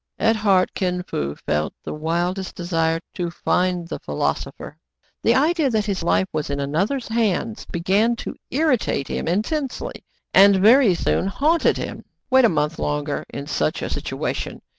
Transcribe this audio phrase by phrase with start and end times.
[0.29, 4.79] "At heart Kin Fo felt the wildest desire to find the philosopher.
[5.21, 10.03] The idea that his life was in another's hands began to irritate him intensely,
[10.33, 12.03] and very soon haunted him.
[12.31, 14.63] Wait a month longer in such a situation